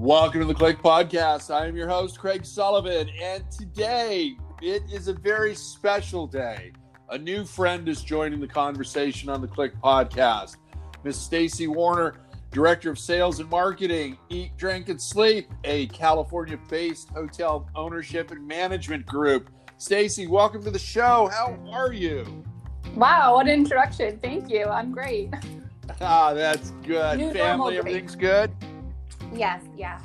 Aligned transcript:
Welcome 0.00 0.40
to 0.40 0.46
the 0.46 0.54
CLIC 0.54 0.78
Podcast. 0.78 1.54
I 1.54 1.66
am 1.66 1.76
your 1.76 1.86
host, 1.86 2.18
Craig 2.18 2.46
Sullivan, 2.46 3.10
and 3.22 3.44
today 3.50 4.34
it 4.62 4.82
is 4.90 5.08
a 5.08 5.12
very 5.12 5.54
special 5.54 6.26
day. 6.26 6.72
A 7.10 7.18
new 7.18 7.44
friend 7.44 7.86
is 7.86 8.02
joining 8.02 8.40
the 8.40 8.48
conversation 8.48 9.28
on 9.28 9.42
the 9.42 9.46
CLIC 9.46 9.78
Podcast. 9.78 10.56
Miss 11.04 11.18
Stacy 11.18 11.66
Warner, 11.66 12.14
Director 12.50 12.88
of 12.88 12.98
Sales 12.98 13.40
and 13.40 13.50
Marketing, 13.50 14.16
Eat, 14.30 14.56
Drink, 14.56 14.88
and 14.88 14.98
Sleep, 14.98 15.50
a 15.64 15.86
California-based 15.88 17.10
hotel 17.10 17.68
ownership 17.74 18.30
and 18.30 18.48
management 18.48 19.04
group. 19.04 19.50
Stacy, 19.76 20.26
welcome 20.26 20.64
to 20.64 20.70
the 20.70 20.78
show. 20.78 21.28
How 21.30 21.58
are 21.70 21.92
you? 21.92 22.42
Wow, 22.94 23.34
what 23.34 23.48
an 23.48 23.52
introduction. 23.52 24.18
Thank 24.18 24.48
you. 24.48 24.64
I'm 24.64 24.92
great. 24.92 25.34
Ah, 26.00 26.32
that's 26.32 26.70
good. 26.86 27.18
New 27.18 27.32
Family, 27.34 27.76
everything's 27.76 28.16
good? 28.16 28.50
Yes, 29.32 29.62
yeah. 29.76 30.00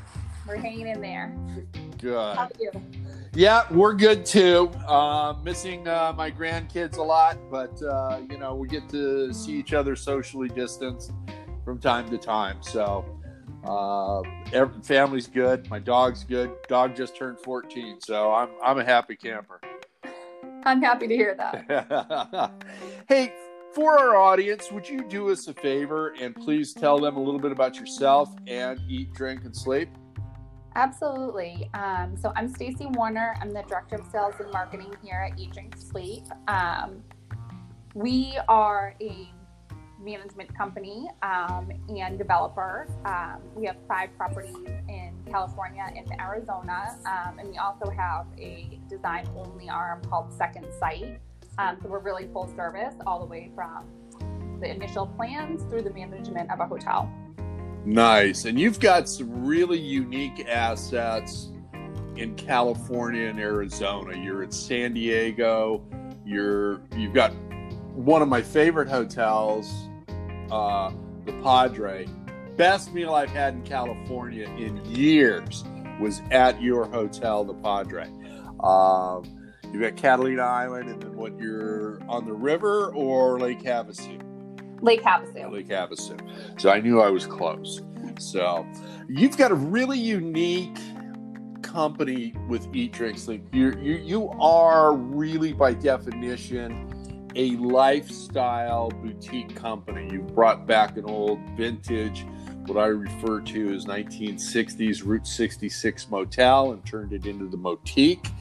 We're 0.48 0.58
hanging 0.58 0.88
in 0.88 1.02
there. 1.02 1.36
Good. 1.98 2.14
How 2.14 2.46
about 2.46 2.60
you? 2.60 2.72
Yeah, 3.34 3.66
we're 3.72 3.94
good 3.94 4.26
too. 4.26 4.70
Uh, 4.88 5.34
missing 5.44 5.88
uh, 5.88 6.14
my 6.16 6.32
grandkids 6.32 6.98
a 6.98 7.02
lot, 7.02 7.38
but 7.50 7.82
uh, 7.82 8.22
you 8.30 8.38
know 8.38 8.56
we 8.56 8.68
get 8.68 8.88
to 8.90 9.34
see 9.34 9.54
each 9.54 9.74
other 9.74 9.96
socially 9.96 10.48
distanced 10.50 11.12
from 11.66 11.80
time 11.80 12.10
to 12.12 12.18
time. 12.18 12.62
So, 12.62 13.04
uh, 13.66 14.22
every, 14.54 14.82
family's 14.84 15.28
good. 15.28 15.70
My 15.70 15.80
dog's 15.80 16.24
good. 16.24 16.52
Dog 16.68 16.96
just 16.96 17.18
turned 17.18 17.40
14, 17.40 18.00
so 18.02 18.32
I'm 18.32 18.50
I'm 18.64 18.78
a 18.78 18.86
happy 18.86 19.16
camper. 19.16 19.60
I'm 20.64 20.82
happy 20.82 21.08
to 21.08 21.16
hear 21.16 21.36
that. 21.36 22.52
hey, 23.10 23.34
for 23.76 24.00
our 24.00 24.16
audience, 24.16 24.72
would 24.72 24.88
you 24.88 25.04
do 25.04 25.30
us 25.30 25.50
a 25.50 25.54
favor 25.54 26.16
and 26.22 26.34
please 26.34 26.74
tell 26.74 26.98
them 26.98 27.18
a 27.18 27.22
little 27.22 27.42
bit 27.42 27.52
about 27.52 27.76
yourself 27.76 28.34
and 28.48 28.80
eat, 28.88 29.14
drink, 29.14 29.44
and 29.44 29.56
sleep? 29.56 29.90
Absolutely. 30.76 31.70
Um, 31.74 32.16
so 32.16 32.32
I'm 32.38 32.48
Stacy 32.48 32.86
Warner. 32.92 33.36
I'm 33.42 33.54
the 33.54 33.64
Director 33.64 33.98
of 33.98 34.08
Sales 34.12 34.36
and 34.40 34.50
Marketing 34.52 34.94
here 35.04 35.30
at 35.30 35.38
Eat 35.38 35.52
Drink 35.52 35.76
Sleep. 35.78 36.24
Um, 36.48 37.04
we 37.94 38.38
are 38.48 38.96
a 39.02 39.30
management 40.00 40.56
company 40.58 41.10
um, 41.22 41.70
and 41.90 42.18
developer. 42.18 42.88
Um, 43.06 43.42
we 43.56 43.66
have 43.66 43.78
five 43.88 44.10
properties 44.18 44.56
in 44.88 45.14
California 45.30 45.86
and 45.96 46.10
Arizona, 46.20 46.98
um, 47.06 47.40
and 47.40 47.50
we 47.50 47.58
also 47.58 47.90
have 47.90 48.26
a 48.38 48.80
design 48.90 49.28
only 49.36 49.70
arm 49.70 50.02
called 50.04 50.32
Second 50.34 50.66
Sight. 50.80 51.20
Um, 51.58 51.78
so 51.82 51.88
we're 51.88 52.00
really 52.00 52.28
full 52.34 52.54
service 52.56 52.96
all 53.06 53.20
the 53.20 53.26
way 53.26 53.52
from 53.56 53.86
the 54.60 54.70
initial 54.70 55.08
plans 55.08 55.64
through 55.70 55.84
the 55.84 55.94
management 55.94 56.52
of 56.52 56.60
a 56.60 56.66
hotel. 56.66 57.12
Nice. 57.86 58.46
And 58.46 58.60
you've 58.60 58.80
got 58.80 59.08
some 59.08 59.46
really 59.46 59.80
unique 59.80 60.48
assets 60.48 61.52
in 62.16 62.36
California 62.36 63.28
and 63.28 63.40
Arizona. 63.40 64.18
You're 64.18 64.44
at 64.44 64.54
San 64.54 64.94
Diego. 64.94 65.84
You're 66.26 66.82
you've 66.96 67.14
got 67.14 67.32
one 67.94 68.22
of 68.22 68.28
my 68.28 68.42
favorite 68.42 68.90
hotels, 68.90 69.72
uh, 70.52 70.92
the 71.26 71.34
Padre. 71.44 72.08
Best 72.58 72.94
meal 72.94 73.14
I've 73.14 73.30
had 73.30 73.54
in 73.54 73.64
California 73.64 74.48
in 74.58 74.84
years 74.86 75.64
was 76.00 76.22
at 76.32 76.62
your 76.62 76.86
hotel, 76.86 77.44
the 77.44 77.54
Padre. 77.54 78.10
Um, 78.62 79.24
you've 79.76 79.84
got 79.84 80.02
Catalina 80.02 80.42
Island, 80.42 80.90
and 80.90 81.02
then 81.02 81.16
what? 81.16 81.38
You're 81.38 82.00
on 82.08 82.26
the 82.26 82.34
river 82.34 82.94
or 82.94 83.40
Lake 83.40 83.62
Havasu? 83.62 84.22
Lake 84.82 85.04
Havasu. 85.04 85.52
Lake 85.52 85.68
Havasu. 85.68 86.18
So 86.60 86.70
I 86.70 86.80
knew 86.80 87.02
I 87.02 87.10
was 87.10 87.26
close. 87.26 87.82
So 88.18 88.66
you've 89.10 89.38
got 89.38 89.52
a 89.52 89.56
really 89.56 90.00
unique 90.00 90.78
company 91.62 92.34
with 92.48 92.74
Eat 92.74 92.94
Drink 92.94 93.18
Sleep. 93.18 93.44
You 93.52 93.78
you 93.82 93.96
you 93.96 94.30
are 94.40 94.94
really 94.94 95.52
by 95.52 95.74
definition 95.74 96.92
a 97.36 97.52
lifestyle 97.58 98.90
boutique 98.90 99.56
company. 99.56 100.08
You've 100.10 100.34
brought 100.34 100.66
back 100.66 100.96
an 100.96 101.04
old 101.04 101.40
vintage, 101.58 102.26
what 102.68 102.82
I 102.82 102.88
refer 102.88 103.42
to 103.42 103.74
as 103.74 103.86
1960s 103.86 105.06
Route 105.06 105.28
66 105.28 106.10
motel 106.10 106.72
and 106.72 106.86
turned 106.86 107.14
it 107.14 107.26
into 107.26 107.48
the 107.48 107.58
Motique, 107.58 108.32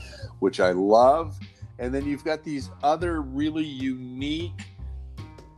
which 0.44 0.60
I 0.60 0.72
love. 0.72 1.38
And 1.78 1.92
then 1.92 2.04
you've 2.04 2.22
got 2.22 2.44
these 2.44 2.70
other 2.82 3.22
really 3.22 3.64
unique 3.64 4.60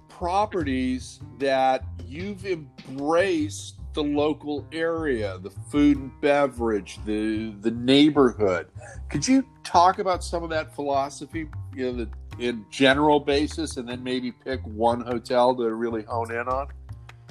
properties 0.08 1.18
that 1.40 1.82
you've 2.06 2.46
embraced 2.46 3.80
the 3.94 4.04
local 4.04 4.64
area, 4.70 5.38
the 5.38 5.50
food 5.50 5.96
and 5.96 6.20
beverage, 6.20 7.00
the 7.04 7.50
the 7.62 7.72
neighborhood. 7.72 8.68
Could 9.10 9.26
you 9.26 9.44
talk 9.64 9.98
about 9.98 10.22
some 10.22 10.44
of 10.44 10.50
that 10.50 10.72
philosophy, 10.72 11.48
you 11.74 11.92
know, 11.92 12.04
the 12.04 12.08
in 12.38 12.64
general 12.70 13.18
basis, 13.18 13.76
and 13.76 13.88
then 13.88 14.04
maybe 14.04 14.30
pick 14.30 14.60
one 14.62 15.00
hotel 15.00 15.52
to 15.56 15.74
really 15.74 16.04
hone 16.04 16.30
in 16.30 16.46
on? 16.46 16.68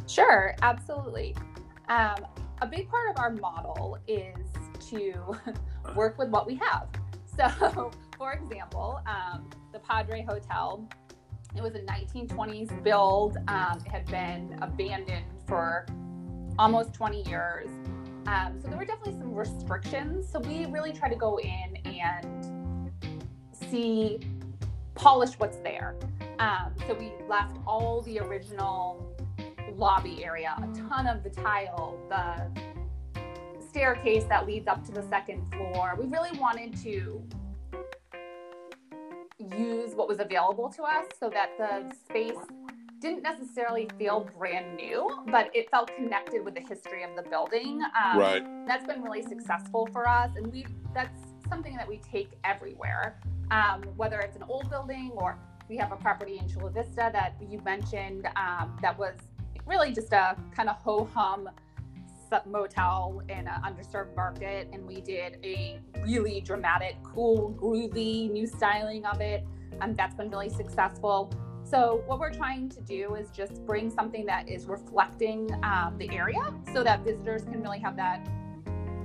Sure, 0.08 0.54
absolutely. 0.62 1.34
Um, 1.88 2.18
a 2.62 2.68
big 2.68 2.90
part 2.90 3.12
of 3.12 3.18
our 3.18 3.32
model 3.32 3.98
is 4.08 4.36
to 4.90 5.38
work 5.96 6.18
with 6.18 6.28
what 6.30 6.46
we 6.46 6.56
have. 6.56 6.90
So, 7.38 7.92
for 8.18 8.32
example, 8.32 9.02
um, 9.06 9.50
the 9.74 9.80
Padre 9.80 10.24
Hotel, 10.24 10.88
it 11.54 11.62
was 11.62 11.76
a 11.76 11.80
1920s 11.80 12.82
build. 12.82 13.38
Um, 13.50 13.80
it 13.86 13.92
had 13.92 14.06
been 14.06 14.58
abandoned 14.62 15.26
for 15.46 15.86
almost 16.58 16.94
20 16.94 17.28
years. 17.28 17.68
Um, 18.28 18.60
so 18.62 18.70
there 18.70 18.78
were 18.78 18.86
definitely 18.86 19.20
some 19.20 19.34
restrictions. 19.34 20.32
So 20.32 20.40
we 20.40 20.66
really 20.68 20.94
try 20.94 21.10
to 21.10 21.16
go 21.16 21.38
in 21.40 21.78
and 21.86 22.92
see, 23.70 24.20
polish 24.94 25.34
what's 25.38 25.58
there. 25.58 25.96
Um, 26.40 26.74
so 26.88 26.94
we 26.94 27.12
left 27.28 27.58
all 27.68 28.02
the 28.02 28.20
original 28.20 29.14
lobby 29.76 30.24
area, 30.24 30.56
a 30.58 30.90
ton 30.90 31.06
of 31.08 31.22
the 31.22 31.30
tile, 31.30 32.00
the 32.10 32.50
staircase 33.76 34.24
that 34.30 34.48
leads 34.48 34.70
up 34.70 34.86
to 34.86 34.92
the 34.94 35.02
second 35.10 35.46
floor. 35.52 35.98
We 36.00 36.06
really 36.06 36.32
wanted 36.40 36.82
to 36.84 37.22
use 39.38 39.94
what 39.96 40.08
was 40.08 40.22
available 40.22 40.70
to 40.70 40.84
us 40.84 41.08
so 41.20 41.30
that 41.30 41.50
the 41.58 41.94
space 41.94 42.40
didn't 43.02 43.22
necessarily 43.22 43.90
feel 44.00 44.30
brand 44.38 44.78
new, 44.78 45.26
but 45.30 45.54
it 45.54 45.70
felt 45.72 45.94
connected 45.98 46.46
with 46.46 46.54
the 46.54 46.62
history 46.62 47.04
of 47.04 47.18
the 47.18 47.30
building. 47.30 47.82
Um, 48.02 48.18
right. 48.18 48.66
That's 48.66 48.86
been 48.86 49.02
really 49.02 49.22
successful 49.22 49.90
for 49.92 50.08
us, 50.08 50.32
and 50.38 50.50
we 50.54 50.66
that's 50.94 51.20
something 51.50 51.76
that 51.76 51.88
we 51.88 51.98
take 51.98 52.30
everywhere. 52.46 53.20
Um, 53.52 53.84
whether 53.98 54.22
it's 54.22 54.38
an 54.38 54.44
old 54.48 54.70
building 54.70 55.12
or 55.16 55.38
we 55.68 55.76
have 55.76 55.92
a 55.92 55.98
property 55.98 56.38
in 56.38 56.48
Chula 56.48 56.72
Vista 56.72 57.10
that 57.12 57.34
you 57.50 57.60
mentioned 57.66 58.26
um, 58.38 58.78
that 58.82 58.98
was 58.98 59.16
really 59.66 59.92
just 59.92 60.14
a 60.14 60.38
kind 60.56 60.70
of 60.70 60.78
ho 60.78 61.10
hum 61.14 61.50
motel 62.46 63.22
in 63.30 63.48
an 63.48 63.62
underserved 63.64 64.16
market, 64.16 64.70
and 64.72 64.86
we 64.86 65.02
did 65.02 65.38
a 65.44 65.80
really 66.04 66.42
dramatic, 66.42 66.96
cool, 67.04 67.54
groovy 67.60 68.32
new 68.32 68.48
styling 68.48 69.06
of 69.06 69.22
it. 69.22 69.46
Um, 69.82 69.94
that's 69.94 70.16
been 70.16 70.30
really 70.30 70.50
successful. 70.50 71.34
So, 71.64 72.04
what 72.06 72.20
we're 72.20 72.34
trying 72.34 72.70
to 72.70 72.82
do 72.82 73.16
is 73.16 73.32
just 73.32 73.66
bring 73.66 73.90
something 73.90 74.26
that 74.28 74.48
is 74.48 74.68
reflecting 74.68 75.50
um, 75.64 75.96
the 75.98 76.10
area 76.16 76.54
so 76.74 76.84
that 76.84 77.04
visitors 77.04 77.44
can 77.44 77.62
really 77.62 77.80
have 77.80 77.96
that 77.98 78.28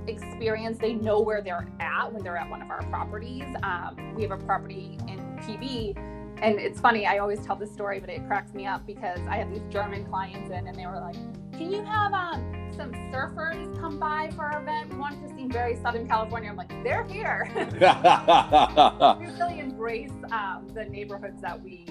experience. 0.07 0.77
They 0.77 0.93
know 0.93 1.19
where 1.21 1.41
they're 1.41 1.67
at 1.79 2.13
when 2.13 2.23
they're 2.23 2.37
at 2.37 2.49
one 2.49 2.61
of 2.61 2.69
our 2.69 2.83
properties. 2.83 3.45
Um, 3.63 4.13
we 4.15 4.21
have 4.23 4.31
a 4.31 4.37
property 4.37 4.97
in 5.07 5.19
PB, 5.41 5.97
and 6.41 6.59
it's 6.59 6.79
funny, 6.79 7.05
I 7.05 7.17
always 7.17 7.39
tell 7.45 7.55
this 7.55 7.71
story, 7.71 7.99
but 7.99 8.09
it 8.09 8.25
cracks 8.27 8.53
me 8.53 8.65
up 8.65 8.85
because 8.85 9.19
I 9.27 9.37
have 9.37 9.51
these 9.51 9.65
German 9.69 10.05
clients 10.05 10.51
in, 10.51 10.67
and 10.67 10.75
they 10.75 10.85
were 10.85 10.99
like, 10.99 11.15
Can 11.53 11.71
you 11.71 11.83
have 11.83 12.13
um, 12.13 12.60
some 12.75 12.91
surfers 13.11 13.79
come 13.79 13.97
by 13.99 14.29
for 14.35 14.45
our 14.45 14.61
event? 14.61 14.93
We 14.93 14.99
want 14.99 15.27
to 15.27 15.35
see 15.35 15.47
very 15.47 15.75
Southern 15.77 16.07
California. 16.07 16.49
I'm 16.49 16.57
like, 16.57 16.83
They're 16.83 17.05
here. 17.05 17.49
we 19.19 19.25
really 19.25 19.59
embrace 19.59 20.11
um, 20.31 20.67
the 20.73 20.85
neighborhoods 20.85 21.41
that 21.41 21.61
we 21.61 21.85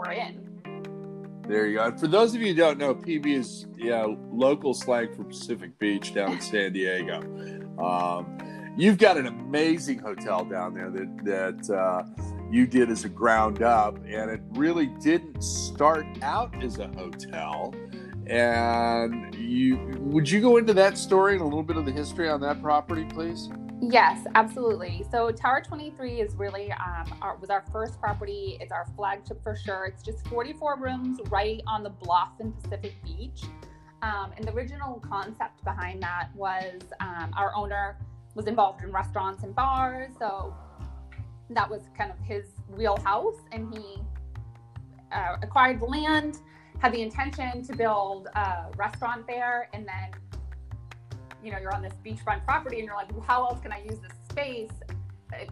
we're 0.00 0.12
in. 0.12 1.42
There 1.46 1.66
you 1.66 1.78
go. 1.78 1.84
And 1.84 2.00
for 2.00 2.06
those 2.06 2.34
of 2.34 2.40
you 2.40 2.48
who 2.48 2.54
don't 2.54 2.78
know, 2.78 2.94
PB 2.94 3.26
is 3.26 3.66
yeah 3.76 4.06
local 4.32 4.72
slang 4.72 5.14
for 5.14 5.24
Pacific 5.24 5.78
Beach 5.78 6.14
down 6.14 6.32
in 6.32 6.40
San 6.40 6.72
Diego. 6.72 7.20
Um, 7.82 8.38
you've 8.76 8.98
got 8.98 9.16
an 9.16 9.26
amazing 9.26 9.98
hotel 9.98 10.44
down 10.44 10.74
there 10.74 10.90
that 10.90 11.24
that 11.24 11.74
uh, 11.74 12.04
you 12.50 12.66
did 12.66 12.90
as 12.90 13.04
a 13.04 13.08
ground 13.08 13.62
up, 13.62 13.96
and 14.06 14.30
it 14.30 14.40
really 14.50 14.86
didn't 15.00 15.42
start 15.42 16.06
out 16.22 16.54
as 16.62 16.78
a 16.78 16.88
hotel. 16.88 17.74
And 18.30 19.34
you 19.34 19.76
would 19.98 20.30
you 20.30 20.40
go 20.40 20.56
into 20.56 20.72
that 20.74 20.96
story 20.96 21.32
and 21.32 21.42
a 21.42 21.44
little 21.44 21.64
bit 21.64 21.76
of 21.76 21.84
the 21.84 21.90
history 21.90 22.28
on 22.28 22.40
that 22.42 22.62
property, 22.62 23.04
please? 23.04 23.50
Yes, 23.82 24.24
absolutely. 24.34 25.04
So 25.10 25.32
Tower 25.32 25.62
23 25.66 26.20
is 26.20 26.34
really 26.36 26.70
um, 26.72 27.12
our, 27.22 27.36
was 27.38 27.50
our 27.50 27.64
first 27.72 27.98
property. 27.98 28.56
It's 28.60 28.70
our 28.70 28.86
flagship 28.94 29.42
for 29.42 29.56
sure. 29.56 29.86
It's 29.86 30.04
just 30.04 30.24
44 30.28 30.76
rooms 30.78 31.18
right 31.28 31.60
on 31.66 31.82
the 31.82 31.92
in 32.38 32.52
Pacific 32.52 32.94
Beach. 33.02 33.42
Um, 34.02 34.32
and 34.36 34.46
the 34.46 34.52
original 34.52 35.02
concept 35.06 35.64
behind 35.64 36.02
that 36.02 36.28
was 36.34 36.80
um, 37.00 37.32
our 37.36 37.54
owner 37.54 37.98
was 38.34 38.46
involved 38.46 38.84
in 38.84 38.92
restaurants 38.92 39.42
and 39.42 39.54
bars, 39.54 40.12
so 40.18 40.54
that 41.50 41.68
was 41.68 41.82
kind 41.98 42.10
of 42.10 42.18
his 42.20 42.46
wheelhouse, 42.76 43.36
and 43.52 43.74
he 43.74 43.96
uh, 45.12 45.36
acquired 45.42 45.80
the 45.80 45.84
land, 45.84 46.38
had 46.80 46.92
the 46.92 47.02
intention 47.02 47.62
to 47.62 47.76
build 47.76 48.28
a 48.34 48.66
restaurant 48.76 49.26
there, 49.26 49.68
and 49.72 49.86
then 49.86 50.10
you 51.42 51.52
know 51.52 51.58
you're 51.58 51.74
on 51.74 51.82
this 51.82 51.94
beachfront 52.04 52.44
property, 52.44 52.78
and 52.78 52.86
you're 52.86 52.96
like, 52.96 53.10
well, 53.12 53.24
how 53.26 53.46
else 53.46 53.60
can 53.60 53.72
I 53.72 53.82
use 53.82 53.98
this 53.98 54.12
space? 54.30 54.72
It 55.32 55.50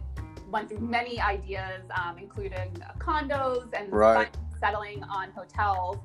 went 0.49 0.69
through 0.69 0.79
many 0.79 1.19
ideas, 1.21 1.83
um, 1.95 2.17
including 2.17 2.73
condos 2.97 3.71
and 3.73 3.91
right. 3.91 4.35
settling 4.59 5.03
on 5.03 5.31
hotels 5.31 5.97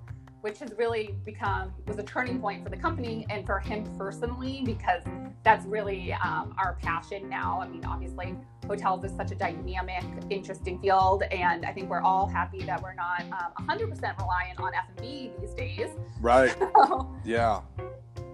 which 0.45 0.59
has 0.59 0.75
really 0.77 1.17
become 1.25 1.73
was 1.87 1.97
a 1.97 2.03
turning 2.03 2.39
point 2.39 2.63
for 2.63 2.69
the 2.69 2.77
company 2.77 3.25
and 3.31 3.47
for 3.47 3.59
him 3.59 3.83
personally 3.97 4.61
because 4.63 5.03
that's 5.43 5.65
really 5.65 6.13
um, 6.23 6.55
our 6.59 6.77
passion 6.83 7.31
now. 7.31 7.63
I 7.63 7.67
mean, 7.67 7.83
obviously, 7.87 8.37
hotels 8.67 9.05
is 9.05 9.17
such 9.17 9.31
a 9.31 9.35
dynamic, 9.37 10.05
interesting 10.29 10.79
field, 10.81 11.23
and 11.31 11.65
I 11.65 11.73
think 11.73 11.89
we're 11.89 12.03
all 12.03 12.27
happy 12.27 12.63
that 12.65 12.83
we're 12.83 12.93
not 12.93 13.23
um, 13.33 13.67
100% 13.67 14.19
reliant 14.19 14.61
on 14.61 14.75
F 14.75 14.85
and 14.91 15.01
B 15.01 15.31
these 15.41 15.55
days. 15.55 15.89
Right. 16.21 16.55
yeah. 17.25 17.63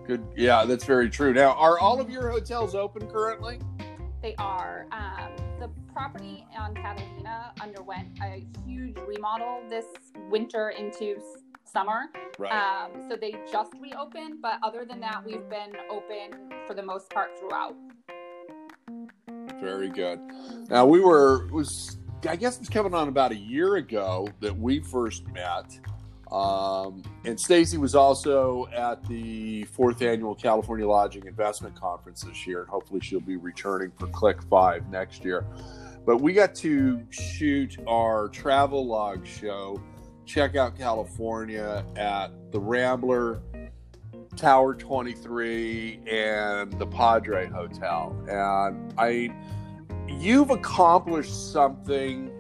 Good. 0.05 0.27
Yeah, 0.37 0.65
that's 0.65 0.85
very 0.85 1.11
true. 1.11 1.33
Now, 1.33 1.53
are 1.53 1.79
all 1.79 2.01
of 2.01 2.11
your 2.11 2.29
hotels 2.29 2.75
open 2.75 3.07
currently? 3.07 3.61
They 4.23 4.35
are. 4.37 4.87
Um, 4.93 5.33
the 5.59 5.71
property 5.93 6.47
on 6.59 6.75
Catalina 6.75 7.53
underwent 7.61 8.09
a 8.23 8.45
huge 8.67 8.97
remodel 9.07 9.63
this 9.69 9.87
winter 10.29 10.71
into 10.71 11.21
summer. 11.65 12.07
Right. 12.39 12.53
Um, 12.53 13.09
so 13.09 13.17
they 13.17 13.35
just 13.51 13.73
reopened, 13.81 14.43
but 14.43 14.59
other 14.63 14.85
than 14.85 15.01
that, 15.01 15.25
we've 15.25 15.49
been 15.49 15.73
open 15.91 16.53
for 16.67 16.75
the 16.75 16.83
most 16.83 17.11
part 17.11 17.31
throughout. 17.39 17.75
Very 19.61 19.89
good. 19.89 20.21
Now 20.69 20.87
we 20.87 21.01
were 21.01 21.47
was 21.49 21.99
I 22.29 22.37
guess 22.37 22.59
it's 22.59 22.69
coming 22.69 22.95
on 22.95 23.09
about 23.09 23.33
a 23.33 23.37
year 23.37 23.77
ago 23.77 24.29
that 24.41 24.57
we 24.57 24.81
first 24.81 25.27
met. 25.29 25.79
Um, 26.33 27.03
and 27.25 27.39
Stacy 27.39 27.77
was 27.77 27.95
also 27.95 28.69
at 28.73 29.05
the 29.09 29.65
fourth 29.65 30.01
annual 30.03 30.35
California 30.35 30.87
Lodging 30.87 31.27
Investment 31.27 31.75
Conference 31.75 32.23
this 32.23 32.47
year, 32.47 32.61
and 32.61 32.69
hopefully 32.69 33.01
she'll 33.01 33.21
be 33.21 33.37
returning 33.37 33.91
for 33.99 34.07
CLIC 34.09 34.43
Five 34.45 34.89
next 34.89 35.25
year. 35.25 35.45
But 36.07 36.21
we 36.21 36.33
got 36.33 36.55
to 36.57 37.05
shoot 37.11 37.77
our 37.87 38.29
travel 38.29 38.87
log 38.87 39.27
show 39.27 39.81
check 40.31 40.55
out 40.55 40.79
California 40.79 41.85
at 41.97 42.29
the 42.53 42.61
Rambler, 42.61 43.43
Tower 44.37 44.75
23, 44.75 46.01
and 46.09 46.73
the 46.79 46.87
Padre 46.87 47.49
Hotel. 47.49 48.17
And 48.29 48.95
I, 48.97 49.31
you've 50.09 50.51
accomplished 50.51 51.53
something 51.53 52.31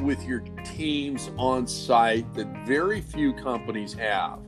with 0.00 0.24
your 0.24 0.40
teams 0.64 1.30
on 1.36 1.66
site 1.66 2.32
that 2.34 2.46
very 2.66 3.00
few 3.00 3.32
companies 3.32 3.92
have. 3.94 4.40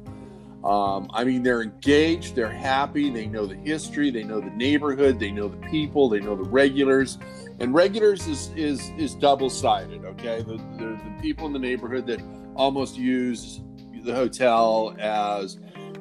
Um, 0.65 1.11
I 1.13 1.25
mean, 1.25 1.43
they're 1.43 1.63
engaged, 1.63 2.37
they're 2.37 2.49
happy, 2.49 3.11
they 3.11 3.27
know 3.27 3.47
the 3.47 3.57
history, 3.57 4.13
they 4.13 4.23
know 4.23 4.41
the 4.41 4.51
neighborhood, 4.51 5.19
they 5.19 5.33
know 5.33 5.49
the 5.49 5.57
people, 5.69 6.09
they 6.09 6.21
know 6.21 6.37
the 6.37 6.49
regulars, 6.49 7.19
and 7.59 7.75
regulars 7.75 8.29
is 8.29 8.51
is 8.55 8.91
is 8.97 9.17
double 9.17 9.51
sided. 9.51 10.05
Okay, 10.05 10.43
the, 10.43 10.57
the 10.79 11.01
the 11.05 11.19
people 11.21 11.47
in 11.47 11.53
the 11.53 11.59
neighborhood 11.59 12.07
that 12.07 12.21
almost 12.55 12.97
use 12.97 13.61
the 14.05 14.15
hotel 14.15 14.95
as 15.01 15.59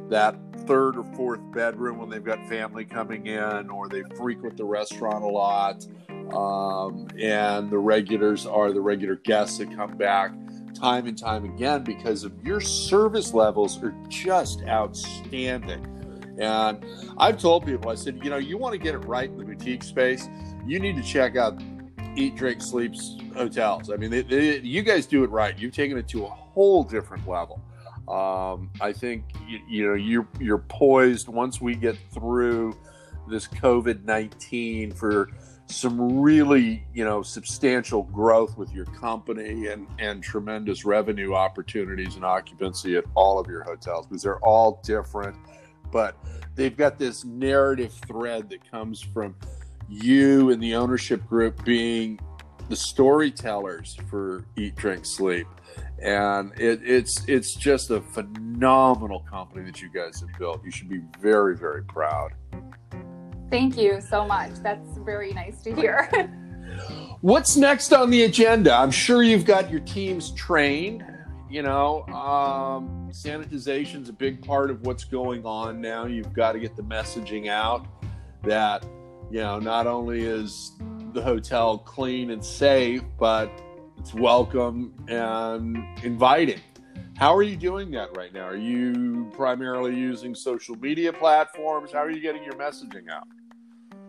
that 0.09 0.35
third 0.67 0.95
or 0.95 1.03
fourth 1.15 1.39
bedroom 1.51 1.97
when 1.97 2.09
they've 2.09 2.23
got 2.23 2.37
family 2.47 2.85
coming 2.85 3.27
in 3.27 3.69
or 3.69 3.89
they 3.89 4.03
frequent 4.15 4.57
the 4.57 4.65
restaurant 4.65 5.23
a 5.23 5.27
lot. 5.27 5.87
Um, 6.33 7.07
and 7.19 7.69
the 7.69 7.77
regulars 7.77 8.45
are 8.45 8.71
the 8.71 8.81
regular 8.81 9.15
guests 9.15 9.57
that 9.57 9.75
come 9.75 9.97
back 9.97 10.31
time 10.73 11.05
and 11.07 11.17
time 11.17 11.45
again 11.45 11.83
because 11.83 12.23
of 12.23 12.33
your 12.43 12.61
service 12.61 13.33
levels 13.33 13.81
are 13.83 13.93
just 14.09 14.63
outstanding. 14.63 15.87
And 16.39 16.83
I've 17.17 17.39
told 17.39 17.65
people, 17.65 17.91
I 17.91 17.95
said, 17.95 18.19
you 18.23 18.29
know, 18.29 18.37
you 18.37 18.57
want 18.57 18.73
to 18.73 18.79
get 18.79 18.95
it 18.95 18.99
right 18.99 19.29
in 19.29 19.37
the 19.37 19.43
boutique 19.43 19.83
space, 19.83 20.27
you 20.65 20.79
need 20.79 20.95
to 20.95 21.03
check 21.03 21.35
out 21.35 21.61
Eat, 22.15 22.35
Drink, 22.35 22.61
Sleeps 22.61 23.17
hotels. 23.35 23.89
I 23.89 23.95
mean, 23.95 24.09
they, 24.09 24.21
they, 24.21 24.59
you 24.59 24.81
guys 24.81 25.05
do 25.05 25.23
it 25.23 25.29
right. 25.29 25.57
You've 25.57 25.73
taken 25.73 25.97
it 25.97 26.07
to 26.09 26.25
a 26.25 26.29
whole 26.29 26.83
different 26.83 27.27
level. 27.27 27.61
Um, 28.07 28.69
I 28.81 28.91
think 28.91 29.25
you, 29.47 29.59
you, 29.69 29.87
know 29.87 29.93
you're 29.93 30.27
you're 30.39 30.57
poised 30.57 31.27
once 31.27 31.61
we 31.61 31.75
get 31.75 31.95
through 32.11 32.75
this 33.29 33.47
COVID 33.47 34.03
nineteen 34.03 34.91
for 34.91 35.29
some 35.71 36.19
really 36.19 36.85
you 36.93 37.03
know 37.03 37.21
substantial 37.21 38.03
growth 38.03 38.57
with 38.57 38.71
your 38.73 38.85
company 38.85 39.67
and 39.67 39.87
and 39.99 40.23
tremendous 40.23 40.85
revenue 40.85 41.33
opportunities 41.33 42.15
and 42.15 42.25
occupancy 42.25 42.97
at 42.97 43.05
all 43.15 43.39
of 43.39 43.47
your 43.47 43.63
hotels 43.63 44.05
because 44.07 44.21
they're 44.23 44.39
all 44.39 44.81
different, 44.83 45.35
but 45.91 46.15
they've 46.55 46.77
got 46.77 46.99
this 46.99 47.25
narrative 47.25 47.93
thread 48.07 48.49
that 48.49 48.69
comes 48.69 49.01
from 49.01 49.35
you 49.89 50.51
and 50.51 50.61
the 50.61 50.75
ownership 50.75 51.25
group 51.27 51.63
being 51.65 52.19
the 52.69 52.75
storytellers 52.75 53.97
for 54.09 54.45
Eat, 54.55 54.75
Drink, 54.75 55.05
Sleep, 55.05 55.47
and 56.01 56.53
it, 56.59 56.81
it's 56.83 57.25
it's 57.27 57.53
just 57.55 57.91
a 57.91 58.01
phenomenal 58.01 59.21
company 59.29 59.65
that 59.65 59.81
you 59.81 59.89
guys 59.89 60.21
have 60.21 60.29
built. 60.39 60.63
You 60.63 60.71
should 60.71 60.89
be 60.89 61.01
very 61.19 61.55
very 61.55 61.83
proud. 61.83 62.31
Thank 63.51 63.77
you 63.77 63.99
so 63.99 64.25
much. 64.25 64.53
That's 64.63 64.97
very 64.99 65.33
nice 65.33 65.61
to 65.63 65.75
hear. 65.75 66.09
What's 67.21 67.57
next 67.57 67.91
on 67.91 68.09
the 68.09 68.23
agenda? 68.23 68.73
I'm 68.73 68.91
sure 68.91 69.21
you've 69.21 69.45
got 69.45 69.69
your 69.69 69.81
teams 69.81 70.31
trained. 70.31 71.03
You 71.49 71.61
know, 71.61 72.05
um, 72.07 73.09
sanitization 73.11 74.03
is 74.03 74.09
a 74.09 74.13
big 74.13 74.41
part 74.41 74.71
of 74.71 74.83
what's 74.83 75.03
going 75.03 75.45
on 75.45 75.81
now. 75.81 76.05
You've 76.05 76.31
got 76.31 76.53
to 76.53 76.59
get 76.59 76.77
the 76.77 76.81
messaging 76.81 77.49
out 77.49 77.85
that 78.43 78.85
you 79.29 79.39
know, 79.39 79.59
not 79.59 79.85
only 79.85 80.23
is 80.23 80.71
the 81.13 81.21
hotel 81.21 81.77
clean 81.77 82.31
and 82.31 82.43
safe, 82.43 83.01
but 83.19 83.51
it's 83.97 84.13
welcome 84.13 84.93
and 85.09 85.77
inviting. 86.03 86.61
How 87.17 87.35
are 87.35 87.43
you 87.43 87.57
doing 87.57 87.91
that 87.91 88.15
right 88.15 88.33
now? 88.33 88.45
Are 88.45 88.55
you 88.55 89.29
primarily 89.33 89.95
using 89.95 90.33
social 90.33 90.75
media 90.77 91.13
platforms? 91.13 91.91
How 91.91 91.99
are 91.99 92.09
you 92.09 92.21
getting 92.21 92.43
your 92.43 92.55
messaging 92.55 93.09
out? 93.09 93.27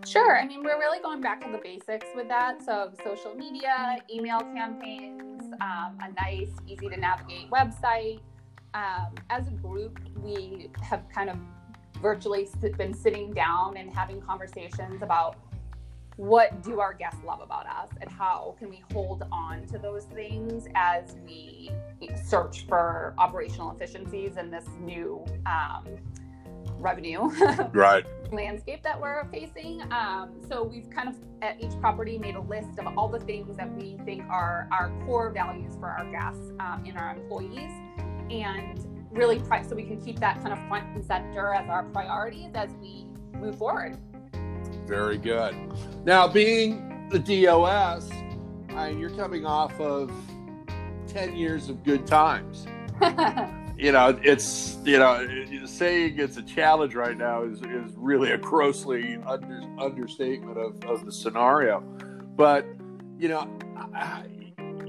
Sure. 0.06 0.38
I 0.38 0.46
mean, 0.46 0.62
we're 0.62 0.78
really 0.78 1.00
going 1.00 1.20
back 1.20 1.44
to 1.44 1.52
the 1.52 1.58
basics 1.58 2.06
with 2.14 2.28
that. 2.28 2.62
So, 2.62 2.90
social 3.04 3.34
media, 3.34 3.98
email 4.12 4.40
campaigns, 4.40 5.44
um, 5.60 5.98
a 6.00 6.12
nice, 6.20 6.50
easy 6.66 6.88
to 6.88 6.96
navigate 6.96 7.50
website. 7.50 8.20
Um, 8.74 9.14
as 9.30 9.48
a 9.48 9.52
group, 9.52 10.00
we 10.16 10.70
have 10.82 11.04
kind 11.14 11.30
of 11.30 11.36
virtually 12.00 12.48
been 12.76 12.94
sitting 12.94 13.32
down 13.32 13.76
and 13.76 13.94
having 13.94 14.20
conversations 14.20 15.02
about 15.02 15.36
what 16.16 16.62
do 16.62 16.80
our 16.80 16.92
guests 16.92 17.20
love 17.24 17.40
about 17.40 17.66
us 17.66 17.88
and 18.00 18.10
how 18.10 18.54
can 18.58 18.68
we 18.68 18.82
hold 18.92 19.24
on 19.32 19.66
to 19.66 19.78
those 19.78 20.04
things 20.04 20.66
as 20.74 21.16
we 21.24 21.70
search 22.22 22.66
for 22.66 23.14
operational 23.18 23.70
efficiencies 23.70 24.36
in 24.36 24.50
this 24.50 24.66
new 24.80 25.24
um, 25.46 25.86
revenue 26.82 27.20
right 27.72 28.04
landscape 28.32 28.82
that 28.82 28.98
we're 29.00 29.24
facing 29.30 29.82
um, 29.92 30.30
so 30.48 30.62
we've 30.62 30.88
kind 30.90 31.08
of 31.08 31.16
at 31.42 31.60
each 31.60 31.78
property 31.80 32.18
made 32.18 32.34
a 32.34 32.40
list 32.40 32.78
of 32.78 32.96
all 32.96 33.08
the 33.08 33.20
things 33.20 33.56
that 33.56 33.72
we 33.74 33.98
think 34.04 34.22
are 34.30 34.68
our 34.72 34.90
core 35.04 35.30
values 35.30 35.76
for 35.78 35.86
our 35.86 36.10
guests 36.10 36.50
um, 36.60 36.82
and 36.86 36.96
our 36.98 37.14
employees 37.14 37.70
and 38.30 38.86
really 39.12 39.38
pri- 39.40 39.62
so 39.62 39.76
we 39.76 39.82
can 39.82 40.00
keep 40.00 40.18
that 40.20 40.40
kind 40.42 40.52
of 40.52 40.68
front 40.68 40.86
and 40.94 41.04
center 41.04 41.54
as 41.54 41.68
our 41.68 41.84
priorities 41.84 42.50
as 42.54 42.70
we 42.80 43.06
move 43.34 43.56
forward. 43.56 43.98
Very 44.86 45.18
good. 45.18 45.54
Now, 46.04 46.26
being 46.26 47.08
the 47.10 47.18
DOS, 47.18 48.10
I 48.70 48.90
mean, 48.90 48.98
you're 48.98 49.10
coming 49.10 49.44
off 49.44 49.78
of 49.80 50.10
10 51.06 51.36
years 51.36 51.68
of 51.68 51.84
good 51.84 52.06
times. 52.06 52.66
you 53.82 53.90
know, 53.90 54.16
it's, 54.22 54.78
you 54.84 54.96
know, 54.96 55.26
saying 55.66 56.16
it's 56.16 56.36
a 56.36 56.42
challenge 56.42 56.94
right 56.94 57.18
now 57.18 57.42
is, 57.42 57.60
is 57.62 57.92
really 57.96 58.30
a 58.30 58.38
grossly 58.38 59.18
under, 59.26 59.60
understatement 59.76 60.56
of, 60.56 60.84
of 60.84 61.04
the 61.04 61.10
scenario. 61.10 61.80
But, 62.36 62.64
you 63.18 63.26
know, 63.26 63.50
I, 63.92 64.26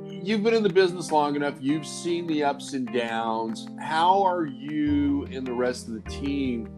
you've 0.07 0.43
been 0.43 0.53
in 0.53 0.62
the 0.62 0.69
business 0.69 1.12
long 1.12 1.35
enough. 1.35 1.55
You've 1.59 1.88
seen 1.88 2.27
the 2.27 2.43
ups 2.43 2.73
and 2.73 2.85
downs. 2.93 3.67
How 3.81 4.21
are 4.21 4.45
you 4.45 5.25
and 5.31 5.45
the 5.45 5.53
rest 5.53 5.88
of 5.88 5.95
the 5.95 6.07
team 6.07 6.69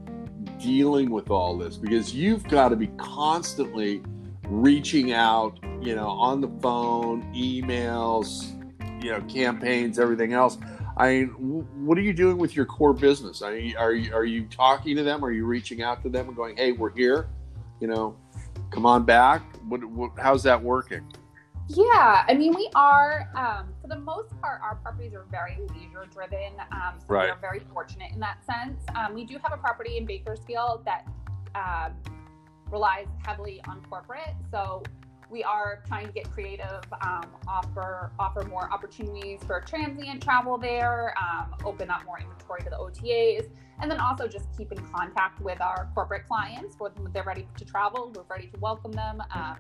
dealing 0.58 1.10
with 1.10 1.30
all 1.30 1.58
this? 1.58 1.76
Because 1.76 2.16
you've 2.16 2.46
got 2.46 2.70
to 2.70 2.78
be 2.78 2.88
constantly 2.98 4.02
reaching 4.48 5.12
out, 5.12 5.60
you 5.82 5.96
know, 5.96 6.08
on 6.08 6.40
the 6.40 6.50
phone, 6.62 7.24
emails, 7.36 8.54
you 9.04 9.12
know, 9.12 9.20
campaigns, 9.24 10.00
everything 10.00 10.32
else. 10.32 10.58
I 10.98 11.10
mean, 11.10 11.28
what 11.86 11.98
are 11.98 12.02
you 12.02 12.14
doing 12.14 12.38
with 12.38 12.56
your 12.56 12.66
core 12.66 12.94
business? 12.94 13.42
I 13.42 13.54
mean, 13.54 13.78
are 13.78 13.92
you, 13.94 14.14
are 14.14 14.24
you 14.26 14.46
talking 14.46 14.96
to 14.96 15.04
them? 15.04 15.24
Are 15.26 15.32
you 15.32 15.46
reaching 15.46 15.82
out 15.82 16.02
to 16.04 16.10
them 16.10 16.28
and 16.28 16.36
going, 16.36 16.56
"Hey, 16.56 16.72
we're 16.72 16.96
here," 16.96 17.28
you 17.82 17.88
know, 17.88 18.16
come 18.72 18.86
on 18.86 19.04
back? 19.04 19.42
What, 19.68 19.84
what 19.84 20.12
how's 20.18 20.44
that 20.44 20.62
working? 20.62 21.06
Yeah, 21.68 22.24
I 22.28 22.34
mean, 22.36 22.54
we 22.56 22.70
are 22.76 23.30
um, 23.36 23.74
for 23.82 23.88
the 23.88 24.00
most 24.00 24.40
part, 24.40 24.62
our 24.62 24.76
properties 24.76 25.14
are 25.14 25.26
very 25.32 25.58
leisure 25.74 26.06
driven. 26.14 26.54
Um, 26.72 26.94
so 27.00 27.06
Right. 27.08 27.26
we 27.26 27.32
are 27.32 27.40
very 27.42 27.62
fortunate 27.74 28.12
in 28.14 28.20
that 28.20 28.38
sense. 28.46 28.80
Um, 28.96 29.16
we 29.16 29.26
do 29.26 29.38
have 29.44 29.52
a 29.52 29.58
property 29.58 29.98
in 29.98 30.06
Bakersfield 30.06 30.86
that 30.86 31.08
um, 31.56 31.94
relies 32.72 33.08
heavily 33.26 33.62
on 33.68 33.82
corporate, 33.90 34.36
so 34.52 34.84
we 35.30 35.44
are 35.44 35.82
trying 35.88 36.08
to 36.08 36.14
get 36.14 36.30
creative, 36.32 36.82
um, 37.02 37.26
offer 37.48 38.12
offer 38.20 38.44
more 38.44 38.72
opportunities 38.72 39.40
for 39.46 39.62
transient 39.62 40.22
travel 40.22 40.58
there, 40.58 41.14
um, 41.22 41.54
open 41.64 41.90
up 41.90 42.06
more 42.06 42.20
inventory 42.20 42.62
to 42.62 42.70
the 42.70 42.76
OTAs, 42.76 43.50
and 43.80 43.90
then 43.90 44.00
also 44.00 44.28
just 44.28 44.46
keep 44.58 44.72
in 44.72 44.78
contact 44.88 45.42
with 45.42 45.62
our 45.62 45.90
corporate 45.94 46.28
clients 46.28 46.76
when 46.80 46.92
they're 47.14 47.24
ready 47.24 47.48
to 47.58 47.66
travel. 47.66 48.12
We're 48.16 48.24
ready 48.30 48.48
to 48.48 48.60
welcome 48.60 48.92
them. 48.92 49.22
Um, 49.34 49.58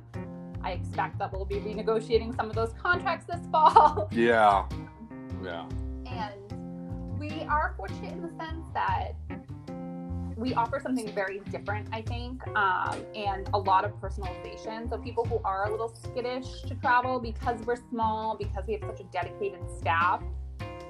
I 0.63 0.71
expect 0.71 1.19
that 1.19 1.31
we'll 1.31 1.45
be 1.45 1.57
renegotiating 1.57 2.35
some 2.35 2.49
of 2.49 2.55
those 2.55 2.73
contracts 2.81 3.25
this 3.25 3.45
fall. 3.51 4.09
Yeah, 4.11 4.67
yeah, 5.43 5.67
And 6.07 7.19
we 7.19 7.43
are 7.43 7.73
fortunate 7.77 8.13
in 8.13 8.21
the 8.21 8.43
sense 8.43 8.65
that 8.73 9.13
we 10.37 10.53
offer 10.53 10.79
something 10.81 11.07
very 11.13 11.39
different, 11.49 11.87
I 11.91 12.01
think, 12.01 12.45
um, 12.55 12.99
and 13.15 13.49
a 13.53 13.57
lot 13.57 13.85
of 13.85 13.91
personalization. 14.01 14.89
So 14.89 14.97
people 14.97 15.25
who 15.25 15.39
are 15.45 15.67
a 15.67 15.71
little 15.71 15.89
skittish 15.89 16.61
to 16.63 16.75
travel 16.75 17.19
because 17.19 17.59
we're 17.65 17.77
small, 17.89 18.35
because 18.37 18.65
we 18.67 18.73
have 18.73 18.83
such 18.83 18.99
a 18.99 19.05
dedicated 19.05 19.61
staff, 19.79 20.21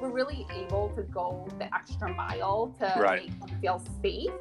we're 0.02 0.12
really 0.12 0.46
able 0.54 0.90
to 0.90 1.04
go 1.04 1.48
the 1.58 1.74
extra 1.74 2.14
mile 2.14 2.76
to 2.80 2.94
Right. 3.00 3.28
make 3.30 3.40
them 3.40 3.62
feel 3.62 3.84
safe. 4.02 4.32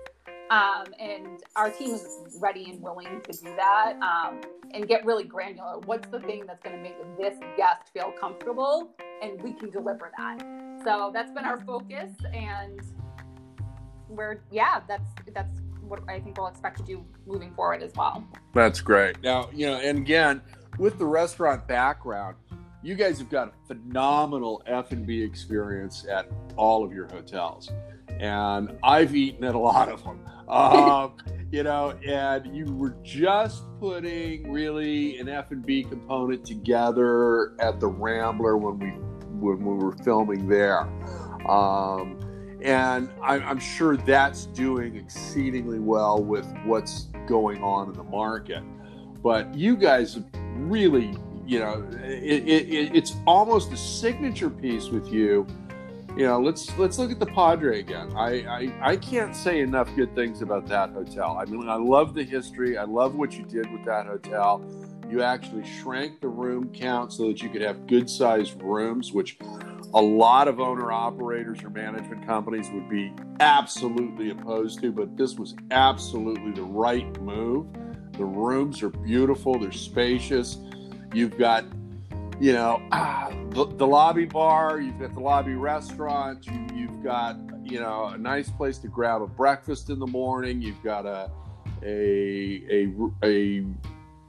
Um, 0.50 0.84
and 1.00 1.42
our 1.56 1.70
team 1.70 1.94
is 1.94 2.38
ready 2.38 2.70
and 2.70 2.80
willing 2.82 3.20
to 3.22 3.32
do 3.32 3.56
that 3.56 3.94
um, 4.02 4.40
and 4.72 4.86
get 4.86 5.04
really 5.04 5.24
granular. 5.24 5.78
What's 5.86 6.08
the 6.08 6.20
thing 6.20 6.44
that's 6.46 6.62
going 6.62 6.76
to 6.76 6.82
make 6.82 6.96
this 7.16 7.38
guest 7.56 7.92
feel 7.94 8.12
comfortable? 8.20 8.90
And 9.22 9.40
we 9.42 9.52
can 9.54 9.70
deliver 9.70 10.12
that. 10.18 10.40
So 10.84 11.10
that's 11.14 11.32
been 11.32 11.46
our 11.46 11.60
focus, 11.60 12.10
and 12.34 12.78
we're 14.16 14.40
yeah, 14.50 14.80
that's 14.86 15.10
that's 15.32 15.60
what 15.86 16.00
I 16.08 16.20
think 16.20 16.38
we'll 16.38 16.46
expect 16.46 16.78
to 16.78 16.82
do 16.84 17.04
moving 17.26 17.52
forward 17.54 17.82
as 17.82 17.92
well. 17.94 18.24
that's 18.54 18.80
great. 18.80 19.22
Now, 19.22 19.48
you 19.52 19.66
know, 19.66 19.76
and 19.76 19.98
again, 19.98 20.40
with 20.78 20.98
the 20.98 21.04
restaurant 21.04 21.66
background, 21.68 22.36
you 22.82 22.94
guys 22.94 23.18
have 23.18 23.30
got 23.30 23.48
a 23.48 23.66
phenomenal 23.66 24.62
F 24.66 24.92
and 24.92 25.06
B 25.06 25.22
experience 25.22 26.06
at 26.10 26.28
all 26.56 26.84
of 26.84 26.92
your 26.92 27.06
hotels, 27.06 27.70
and 28.08 28.76
I've 28.82 29.14
eaten 29.14 29.44
at 29.44 29.54
a 29.54 29.58
lot 29.58 29.88
of 29.88 30.02
them. 30.04 30.20
Um, 30.44 31.14
you 31.50 31.62
know, 31.62 31.92
and 32.06 32.54
you 32.54 32.66
were 32.66 32.96
just 33.02 33.62
putting 33.80 34.52
really 34.52 35.18
an 35.18 35.28
F 35.28 35.52
and 35.52 35.64
B 35.64 35.82
component 35.82 36.44
together 36.44 37.54
at 37.60 37.80
the 37.80 37.86
Rambler 37.86 38.58
when 38.58 38.78
we 38.78 38.88
when 39.38 39.64
we 39.64 39.84
were 39.84 39.96
filming 39.98 40.48
there. 40.48 40.80
Um, 41.48 42.18
and 42.64 43.10
I'm, 43.22 43.42
I'm 43.44 43.58
sure 43.60 43.96
that's 43.96 44.46
doing 44.46 44.96
exceedingly 44.96 45.78
well 45.78 46.22
with 46.22 46.46
what's 46.64 47.08
going 47.26 47.62
on 47.62 47.88
in 47.90 47.94
the 47.94 48.02
market. 48.04 48.62
But 49.22 49.54
you 49.54 49.76
guys 49.76 50.18
really, 50.56 51.14
you 51.46 51.58
know, 51.60 51.86
it, 52.02 52.48
it- 52.48 52.96
it's 52.96 53.14
almost 53.26 53.72
a 53.72 53.76
signature 53.76 54.50
piece 54.50 54.88
with 54.88 55.08
you. 55.12 55.46
You 56.16 56.26
know, 56.26 56.40
let's 56.40 56.76
let's 56.78 56.96
look 56.98 57.10
at 57.10 57.18
the 57.18 57.26
Padre 57.26 57.80
again. 57.80 58.12
I, 58.16 58.30
I 58.46 58.92
I 58.92 58.96
can't 58.96 59.34
say 59.34 59.60
enough 59.60 59.88
good 59.96 60.14
things 60.14 60.42
about 60.42 60.66
that 60.68 60.90
hotel. 60.90 61.36
I 61.40 61.44
mean, 61.44 61.68
I 61.68 61.74
love 61.74 62.14
the 62.14 62.22
history. 62.22 62.78
I 62.78 62.84
love 62.84 63.16
what 63.16 63.32
you 63.36 63.44
did 63.44 63.70
with 63.72 63.84
that 63.84 64.06
hotel. 64.06 64.64
You 65.10 65.22
actually 65.22 65.64
shrank 65.66 66.20
the 66.20 66.28
room 66.28 66.70
count 66.72 67.12
so 67.12 67.26
that 67.28 67.42
you 67.42 67.48
could 67.48 67.62
have 67.62 67.88
good 67.88 68.08
sized 68.08 68.62
rooms, 68.62 69.12
which 69.12 69.38
a 69.94 70.02
lot 70.02 70.48
of 70.48 70.58
owner 70.58 70.90
operators 70.90 71.62
or 71.62 71.70
management 71.70 72.26
companies 72.26 72.68
would 72.72 72.88
be 72.88 73.12
absolutely 73.38 74.30
opposed 74.30 74.80
to, 74.80 74.90
but 74.90 75.16
this 75.16 75.36
was 75.36 75.54
absolutely 75.70 76.50
the 76.50 76.62
right 76.62 77.20
move. 77.22 77.66
The 78.12 78.24
rooms 78.24 78.82
are 78.82 78.90
beautiful, 78.90 79.56
they're 79.58 79.70
spacious. 79.70 80.58
You've 81.12 81.38
got, 81.38 81.64
you 82.40 82.54
know, 82.54 82.82
the, 83.50 83.66
the 83.76 83.86
lobby 83.86 84.24
bar, 84.24 84.80
you've 84.80 84.98
got 84.98 85.14
the 85.14 85.20
lobby 85.20 85.54
restaurant, 85.54 86.44
you, 86.46 86.66
you've 86.74 87.04
got, 87.04 87.36
you 87.62 87.78
know, 87.78 88.06
a 88.06 88.18
nice 88.18 88.50
place 88.50 88.78
to 88.78 88.88
grab 88.88 89.22
a 89.22 89.28
breakfast 89.28 89.90
in 89.90 90.00
the 90.00 90.08
morning, 90.08 90.60
you've 90.60 90.82
got 90.82 91.06
a, 91.06 91.30
a, 91.84 92.64
a, 92.68 92.92
a 93.24 93.64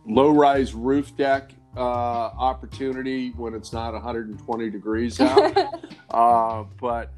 low 0.06 0.30
rise 0.30 0.76
roof 0.76 1.18
deck 1.18 1.54
uh, 1.76 1.80
opportunity 1.80 3.32
when 3.32 3.54
it's 3.54 3.74
not 3.74 3.94
120 3.94 4.70
degrees 4.70 5.20
out. 5.20 5.56
Uh, 6.12 6.64
but 6.80 7.12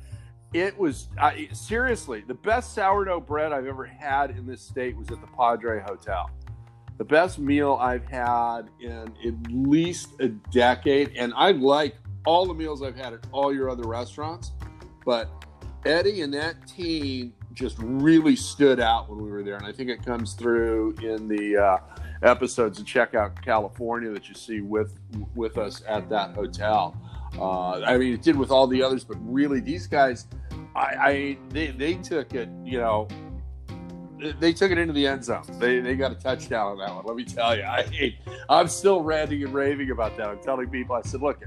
it 0.53 0.75
was 0.75 1.09
I, 1.19 1.49
seriously 1.53 2.23
the 2.25 2.33
best 2.33 2.73
sourdough 2.73 3.19
bread 3.19 3.51
I've 3.51 3.67
ever 3.67 3.85
had 3.85 4.31
in 4.31 4.47
this 4.47 4.59
state 4.59 4.97
was 4.97 5.11
at 5.11 5.21
the 5.21 5.27
Padre 5.27 5.81
Hotel. 5.81 6.31
The 6.97 7.03
best 7.03 7.37
meal 7.37 7.77
I've 7.79 8.05
had 8.05 8.69
in 8.79 9.13
at 9.23 9.51
least 9.51 10.19
a 10.19 10.29
decade, 10.29 11.11
and 11.15 11.31
I 11.35 11.51
like 11.51 11.95
all 12.25 12.47
the 12.47 12.55
meals 12.55 12.81
I've 12.81 12.95
had 12.95 13.13
at 13.13 13.27
all 13.31 13.53
your 13.53 13.69
other 13.69 13.87
restaurants. 13.87 14.53
But 15.05 15.29
Eddie 15.85 16.21
and 16.21 16.33
that 16.33 16.67
team 16.67 17.33
just 17.53 17.77
really 17.79 18.35
stood 18.35 18.79
out 18.79 19.09
when 19.09 19.23
we 19.23 19.29
were 19.29 19.43
there, 19.43 19.57
and 19.57 19.65
I 19.65 19.71
think 19.71 19.89
it 19.89 20.03
comes 20.03 20.33
through 20.33 20.95
in 21.03 21.27
the 21.27 21.57
uh, 21.57 21.77
episodes 22.24 22.79
of 22.79 22.86
Check 22.86 23.15
Out 23.15 23.41
California 23.41 24.12
that 24.12 24.27
you 24.27 24.36
see 24.36 24.62
with 24.62 25.00
with 25.36 25.57
us 25.57 25.81
at 25.88 26.09
that 26.09 26.36
hotel. 26.36 26.95
Uh, 27.39 27.81
I 27.81 27.97
mean, 27.97 28.13
it 28.13 28.21
did 28.21 28.36
with 28.36 28.51
all 28.51 28.67
the 28.67 28.81
others, 28.81 29.03
but 29.03 29.17
really, 29.21 29.59
these 29.59 29.88
guys, 29.88 30.27
I, 30.75 30.79
I 30.81 31.38
they, 31.50 31.67
they 31.67 31.93
took 31.95 32.33
it, 32.33 32.50
you 32.63 32.79
know, 32.79 33.07
they 34.39 34.53
took 34.53 34.71
it 34.71 34.77
into 34.77 34.93
the 34.93 35.05
end 35.05 35.24
zone. 35.24 35.43
They, 35.59 35.79
they 35.79 35.95
got 35.95 36.12
a 36.12 36.15
touchdown 36.15 36.71
on 36.71 36.77
that 36.79 36.95
one. 36.95 37.05
Let 37.05 37.15
me 37.15 37.24
tell 37.24 37.55
you, 37.55 37.63
I 37.63 38.15
I'm 38.50 38.67
still 38.67 39.01
ranting 39.01 39.43
and 39.43 39.53
raving 39.53 39.91
about 39.91 40.17
that. 40.17 40.29
I'm 40.29 40.39
telling 40.39 40.69
people, 40.69 40.95
I 40.95 41.01
said, 41.01 41.21
look, 41.21 41.43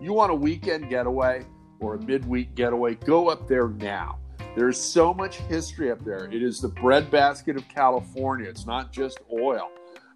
you 0.00 0.12
want 0.12 0.32
a 0.32 0.34
weekend 0.34 0.88
getaway 0.88 1.44
or 1.80 1.96
a 1.96 2.02
midweek 2.02 2.54
getaway, 2.54 2.94
go 2.94 3.28
up 3.28 3.46
there 3.46 3.68
now. 3.68 4.18
There's 4.56 4.80
so 4.80 5.12
much 5.12 5.36
history 5.36 5.90
up 5.90 6.02
there. 6.02 6.24
It 6.32 6.42
is 6.42 6.60
the 6.60 6.68
breadbasket 6.68 7.56
of 7.56 7.68
California. 7.68 8.48
It's 8.48 8.64
not 8.64 8.90
just 8.90 9.20
oil. 9.30 9.68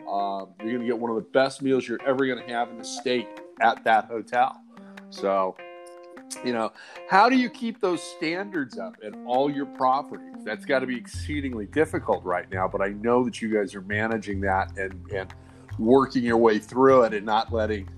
Um, 0.08 0.48
you're 0.60 0.72
going 0.72 0.80
to 0.80 0.86
get 0.86 0.98
one 0.98 1.10
of 1.10 1.16
the 1.16 1.28
best 1.30 1.62
meals 1.62 1.86
you're 1.86 2.02
ever 2.06 2.26
going 2.26 2.44
to 2.44 2.52
have 2.52 2.70
in 2.70 2.78
the 2.78 2.84
state 2.84 3.28
at 3.60 3.82
that 3.84 4.06
hotel. 4.06 4.60
So, 5.10 5.56
you 6.44 6.52
know, 6.52 6.72
how 7.08 7.28
do 7.28 7.36
you 7.36 7.50
keep 7.50 7.80
those 7.80 8.02
standards 8.02 8.78
up 8.78 8.96
at 9.04 9.14
all 9.26 9.50
your 9.50 9.66
properties? 9.66 10.44
That's 10.44 10.64
got 10.64 10.80
to 10.80 10.86
be 10.86 10.96
exceedingly 10.96 11.66
difficult 11.66 12.24
right 12.24 12.50
now, 12.50 12.68
but 12.68 12.80
I 12.80 12.90
know 12.90 13.24
that 13.24 13.42
you 13.42 13.52
guys 13.52 13.74
are 13.74 13.82
managing 13.82 14.40
that 14.42 14.76
and, 14.78 14.94
and 15.10 15.32
working 15.78 16.22
your 16.22 16.36
way 16.36 16.58
through 16.58 17.04
it 17.04 17.14
and 17.14 17.26
not 17.26 17.52
letting 17.52 17.88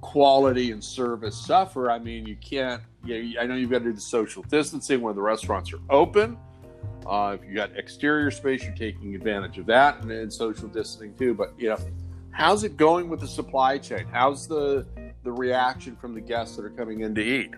quality 0.00 0.70
and 0.70 0.82
service 0.82 1.36
suffer. 1.36 1.90
I 1.90 1.98
mean, 1.98 2.26
you 2.26 2.36
can't, 2.36 2.82
you 3.04 3.34
know, 3.34 3.40
I 3.40 3.46
know 3.46 3.54
you've 3.54 3.70
got 3.70 3.78
to 3.78 3.84
do 3.86 3.92
the 3.92 4.00
social 4.00 4.42
distancing 4.44 5.00
when 5.00 5.14
the 5.14 5.22
restaurants 5.22 5.72
are 5.72 5.80
open. 5.90 6.36
Uh, 7.06 7.36
if 7.40 7.48
you 7.48 7.54
got 7.54 7.76
exterior 7.76 8.30
space, 8.30 8.64
you're 8.64 8.74
taking 8.74 9.14
advantage 9.14 9.58
of 9.58 9.66
that 9.66 10.00
and 10.00 10.10
then 10.10 10.30
social 10.30 10.68
distancing 10.68 11.14
too. 11.14 11.34
But, 11.34 11.54
you 11.58 11.70
know, 11.70 11.78
how's 12.30 12.64
it 12.64 12.76
going 12.76 13.08
with 13.08 13.20
the 13.20 13.28
supply 13.28 13.78
chain? 13.78 14.06
How's 14.10 14.46
the, 14.46 14.86
the 15.24 15.32
reaction 15.32 15.96
from 15.96 16.14
the 16.14 16.20
guests 16.20 16.56
that 16.56 16.64
are 16.64 16.70
coming 16.70 17.00
in 17.00 17.14
to 17.14 17.22
eat? 17.22 17.54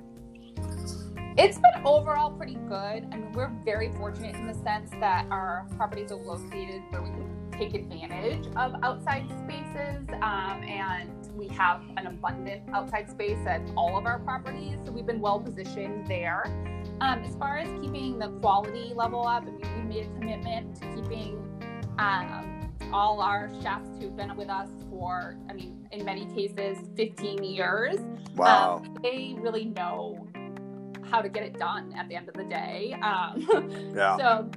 It's 1.38 1.59
been 1.59 1.87
overall 1.87 2.30
pretty 2.32 2.56
good. 2.68 3.06
I 3.11 3.16
mean, 3.16 3.32
we're 3.32 3.52
very 3.64 3.92
fortunate 3.97 4.35
in 4.35 4.47
the 4.47 4.54
sense 4.62 4.90
that 5.00 5.26
our 5.30 5.66
properties 5.76 6.12
are 6.12 6.16
located 6.16 6.82
where 6.90 7.02
we 7.02 7.09
can 7.09 7.50
take 7.52 7.75
advantage 7.75 8.47
of 8.56 8.75
outside 8.82 9.26
spaces, 9.44 10.06
um, 10.23 10.62
and 10.64 11.11
we 11.35 11.49
have 11.49 11.82
an 11.97 12.06
abundant 12.06 12.62
outside 12.75 13.09
space 13.09 13.38
at 13.47 13.62
all 13.76 13.97
of 13.97 14.06
our 14.06 14.18
properties. 14.18 14.78
So 14.85 14.92
we've 14.92 15.06
been 15.06 15.20
well 15.20 15.40
positioned 15.40 16.06
there. 16.06 16.44
Um, 17.00 17.25
as 17.25 17.35
far 17.37 17.57
as 17.57 17.69
keeping 17.80 18.19
the 18.19 18.28
quality 18.40 18.92
level 18.95 19.26
up, 19.26 19.45
I 19.45 19.50
mean, 19.50 19.88
we 19.88 19.95
made 19.95 20.07
a 20.07 20.19
commitment 20.19 20.76
to 20.76 20.95
keeping 20.95 21.38
um, 21.99 22.71
all 22.92 23.21
our 23.21 23.50
chefs 23.62 23.88
who've 23.99 24.16
been 24.16 24.37
with 24.37 24.50
us 24.50 24.69
for, 24.90 25.38
I 25.49 25.54
mean, 25.54 25.88
in 25.92 26.04
many 26.04 26.26
cases, 26.35 26.78
15 26.97 27.42
years. 27.42 27.97
Um, 28.38 28.97
they 29.02 29.35
really 29.38 29.64
know 29.64 30.26
how 31.11 31.21
to 31.21 31.28
get 31.28 31.42
it 31.42 31.59
done 31.59 31.95
at 31.97 32.09
the 32.09 32.16
end 32.16 32.28
of 32.28 32.35
the 32.35 32.45
day. 32.45 32.95
Um, 33.02 33.92
yeah. 33.97 34.16
so 34.16 34.50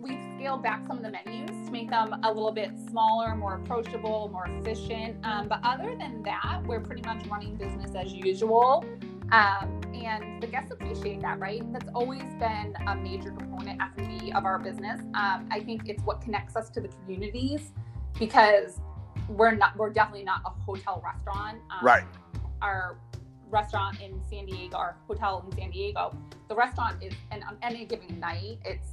we've 0.00 0.22
scaled 0.36 0.62
back 0.62 0.86
some 0.86 0.98
of 0.98 1.02
the 1.02 1.10
menus 1.10 1.66
to 1.66 1.72
make 1.72 1.90
them 1.90 2.14
a 2.22 2.28
little 2.28 2.52
bit 2.52 2.70
smaller, 2.88 3.34
more 3.34 3.56
approachable, 3.56 4.28
more 4.32 4.46
efficient. 4.46 5.24
Um, 5.24 5.48
but 5.48 5.60
other 5.62 5.96
than 5.98 6.22
that, 6.24 6.62
we're 6.66 6.80
pretty 6.80 7.02
much 7.02 7.26
running 7.26 7.56
business 7.56 7.92
as 7.94 8.12
usual. 8.12 8.84
Um, 9.32 9.80
and 9.94 10.40
the 10.42 10.46
guests 10.46 10.70
appreciate 10.70 11.20
that, 11.22 11.40
right? 11.40 11.62
That's 11.72 11.88
always 11.94 12.22
been 12.38 12.76
a 12.86 12.94
major 12.94 13.30
component 13.30 13.80
F&B 13.80 14.32
of 14.32 14.44
our 14.44 14.58
business. 14.58 15.00
Um, 15.14 15.48
I 15.50 15.60
think 15.64 15.88
it's 15.88 16.02
what 16.04 16.20
connects 16.20 16.54
us 16.54 16.70
to 16.70 16.80
the 16.80 16.88
communities 16.88 17.72
because 18.18 18.80
we're 19.28 19.54
not, 19.54 19.76
we're 19.76 19.90
definitely 19.90 20.24
not 20.24 20.42
a 20.46 20.50
hotel 20.50 21.02
restaurant. 21.04 21.58
Um, 21.70 21.84
right. 21.84 22.04
Our 22.62 22.98
restaurant 23.50 24.00
in 24.00 24.20
San 24.30 24.46
Diego, 24.46 24.76
our 24.76 24.96
hotel 25.08 25.44
in 25.50 25.56
San 25.56 25.70
Diego, 25.70 26.16
the 26.48 26.54
restaurant 26.54 27.02
is, 27.02 27.12
and 27.30 27.42
on 27.44 27.56
any 27.62 27.84
given 27.84 28.20
night, 28.20 28.58
it's 28.64 28.88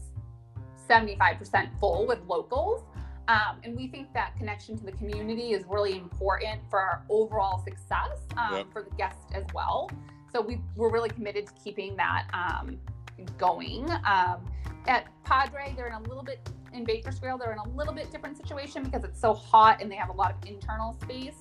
75% 0.89 1.69
full 1.79 2.07
with 2.07 2.19
locals. 2.27 2.83
Um, 3.27 3.61
and 3.63 3.75
we 3.75 3.87
think 3.87 4.13
that 4.13 4.35
connection 4.35 4.77
to 4.77 4.85
the 4.85 4.91
community 4.93 5.51
is 5.51 5.63
really 5.67 5.95
important 5.95 6.61
for 6.69 6.79
our 6.79 7.03
overall 7.09 7.63
success 7.63 8.19
um, 8.35 8.55
yep. 8.55 8.73
for 8.73 8.81
the 8.83 8.89
guest 8.97 9.19
as 9.33 9.45
well. 9.53 9.89
So 10.33 10.41
we, 10.41 10.59
we're 10.75 10.89
really 10.89 11.09
committed 11.09 11.45
to 11.47 11.53
keeping 11.63 11.95
that 11.97 12.27
um, 12.33 12.79
going. 13.37 13.89
Um, 14.05 14.43
at 14.87 15.05
Padre, 15.23 15.73
they're 15.77 15.87
in 15.87 15.93
a 15.93 16.01
little 16.01 16.23
bit, 16.23 16.49
in 16.73 16.83
Bakersfield, 16.83 17.39
they're 17.39 17.53
in 17.53 17.59
a 17.59 17.69
little 17.69 17.93
bit 17.93 18.11
different 18.11 18.35
situation 18.35 18.83
because 18.83 19.03
it's 19.03 19.21
so 19.21 19.33
hot 19.33 19.81
and 19.81 19.91
they 19.91 19.95
have 19.95 20.09
a 20.09 20.13
lot 20.13 20.31
of 20.31 20.49
internal 20.49 20.97
space. 21.03 21.35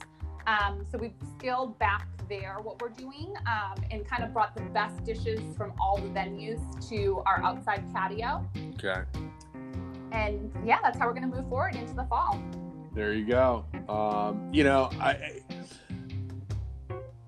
Um, 0.47 0.85
so 0.91 0.99
we've 0.99 1.15
scaled 1.39 1.79
back 1.79 2.07
there 2.29 2.59
what 2.63 2.81
we're 2.83 2.91
doing 2.91 3.35
um, 3.47 3.83
and 3.91 4.07
kind 4.07 4.23
of 4.25 4.33
brought 4.33 4.55
the 4.55 4.63
best 4.63 5.03
dishes 5.05 5.41
from 5.57 5.73
all 5.81 5.97
the 5.97 6.09
venues 6.09 6.61
to 6.91 7.23
our 7.27 7.43
outside 7.43 7.83
patio. 7.95 8.47
Okay. 8.75 9.03
And 10.13 10.53
yeah, 10.65 10.79
that's 10.83 10.99
how 10.99 11.07
we're 11.07 11.15
going 11.15 11.31
to 11.31 11.35
move 11.35 11.49
forward 11.49 11.77
into 11.77 11.95
the 11.95 12.05
fall. 12.05 12.43
There 12.95 13.15
you 13.15 13.25
go. 13.25 13.65
Um, 13.89 14.53
you 14.53 14.65
know, 14.65 14.91
I, 15.01 15.41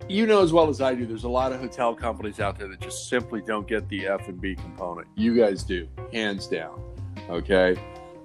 you 0.09 0.27
know 0.27 0.43
as 0.43 0.53
well 0.53 0.69
as 0.69 0.81
I 0.81 0.95
do, 0.95 1.07
there's 1.07 1.25
a 1.25 1.29
lot 1.29 1.53
of 1.53 1.61
hotel 1.61 1.95
companies 1.95 2.41
out 2.41 2.59
there 2.59 2.69
that 2.69 2.81
just 2.81 3.09
simply 3.09 3.41
don't 3.41 3.67
get 3.67 3.89
the 3.89 4.07
F 4.07 4.29
and 4.29 4.41
B 4.41 4.55
component. 4.55 5.09
You 5.15 5.37
guys 5.37 5.63
do, 5.63 5.89
hands 6.13 6.47
down. 6.47 6.81
Okay. 7.29 7.77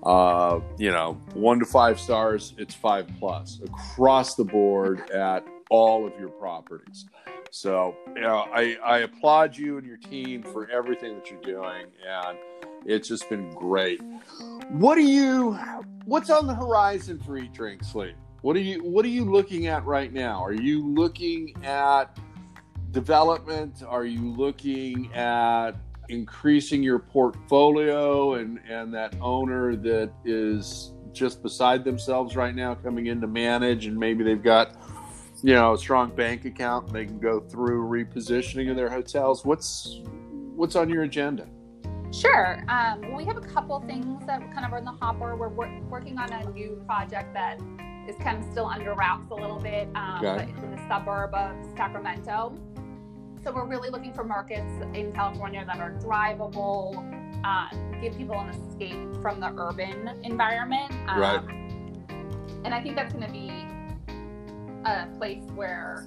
Uh, 0.04 0.62
you 0.78 0.92
know, 0.92 1.14
one 1.34 1.60
to 1.60 1.66
five 1.66 2.00
stars, 2.00 2.54
it's 2.58 2.74
five 2.74 3.10
plus 3.20 3.60
across 3.64 4.36
the 4.36 4.46
board 4.46 5.10
at 5.12 5.46
all 5.70 6.08
of 6.08 6.18
your 6.20 6.30
properties. 6.30 7.06
So, 7.52 7.96
you 8.16 8.22
know, 8.22 8.48
I, 8.54 8.78
I 8.84 9.00
applaud 9.00 9.58
you 9.58 9.78
and 9.78 9.86
your 9.86 9.98
team 9.98 10.44
for 10.44 10.70
everything 10.70 11.16
that 11.16 11.30
you're 11.32 11.42
doing, 11.42 11.88
and 12.08 12.38
it's 12.86 13.08
just 13.08 13.28
been 13.30 13.50
great. 13.52 14.02
What 14.70 14.96
do 14.96 15.02
you? 15.02 15.58
What's 16.06 16.30
on 16.30 16.48
the 16.48 16.56
horizon 16.56 17.20
for 17.20 17.38
Eat, 17.38 17.54
Drink, 17.54 17.84
Sleep? 17.84 18.16
What 18.42 18.56
are 18.56 18.62
you 18.62 18.84
What 18.84 19.06
are 19.06 19.10
you 19.10 19.26
looking 19.26 19.68
at 19.68 19.86
right 19.86 20.12
now? 20.12 20.44
Are 20.44 20.54
you 20.54 20.88
looking 20.88 21.56
at 21.64 22.18
development? 22.92 23.84
Are 23.86 24.06
you 24.06 24.32
looking 24.32 25.14
at 25.14 25.74
increasing 26.10 26.82
your 26.82 27.00
portfolio 27.00 28.36
and 28.36 28.60
and 28.68 28.94
that 28.94 29.16
owner 29.22 29.76
that 29.76 30.12
is 30.26 30.94
just 31.14 31.44
beside 31.44 31.84
themselves 31.84 32.36
right 32.36 32.56
now 32.56 32.74
coming 32.76 33.08
in 33.08 33.22
to 33.22 33.28
manage 33.28 33.86
and 33.86 33.98
maybe 33.98 34.24
they've 34.24 34.44
got 34.44 34.76
you 35.44 35.54
know 35.54 35.74
a 35.74 35.78
strong 35.78 36.10
bank 36.16 36.46
account 36.46 36.88
and 36.88 36.96
they 36.96 37.06
can 37.06 37.20
go 37.20 37.40
through 37.40 37.88
repositioning 37.88 38.70
of 38.70 38.76
their 38.76 38.90
hotels 38.90 39.46
what's 39.46 40.02
what's 40.56 40.76
on 40.76 40.90
your 40.90 41.04
agenda 41.04 41.48
sure 42.12 42.64
um, 42.70 43.16
we 43.16 43.24
have 43.24 43.38
a 43.38 43.42
couple 43.42 43.80
things 43.82 44.26
that 44.26 44.40
kind 44.54 44.66
of 44.66 44.74
are 44.74 44.80
in 44.80 44.86
the 44.86 44.92
hopper 44.92 45.36
we're 45.36 45.48
wor- 45.50 45.82
working 45.90 46.18
on 46.18 46.32
a 46.32 46.50
new 46.52 46.82
project 46.88 47.34
that 47.34 47.60
is 48.10 48.16
kind 48.18 48.44
of 48.44 48.52
still 48.52 48.66
under 48.66 48.94
wraps 48.94 49.30
a 49.32 49.36
little 49.36 49.60
bit 49.60 49.88
um, 49.96 50.26
okay. 50.26 50.52
but 50.56 50.64
in 50.64 50.72
the 50.72 50.88
suburb 50.88 51.34
of 51.34 51.56
sacramento 51.78 52.58
so 53.44 53.54
we're 53.54 53.66
really 53.66 53.90
looking 53.90 54.14
for 54.14 54.24
markets 54.24 54.70
in 54.94 55.14
California 55.14 55.64
that 55.66 55.80
are 55.80 55.92
drivable, 55.92 56.98
um, 57.46 58.02
give 58.02 58.18
people 58.18 58.38
an 58.38 58.50
escape 58.50 59.22
from 59.22 59.40
the 59.40 59.54
urban 59.58 60.10
environment. 60.24 60.92
Um, 61.08 61.20
right. 61.20 61.42
And 62.66 62.74
I 62.74 62.82
think 62.82 62.96
that's 62.96 63.14
going 63.14 63.26
to 63.26 63.32
be 63.32 63.50
a 64.86 65.08
place 65.18 65.44
where 65.56 66.06